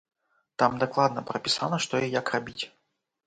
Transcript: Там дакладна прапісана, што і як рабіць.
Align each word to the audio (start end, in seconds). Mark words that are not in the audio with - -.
Там 0.61 0.77
дакладна 0.83 1.23
прапісана, 1.29 1.79
што 1.85 2.01
і 2.05 2.09
як 2.19 2.31
рабіць. 2.39 2.61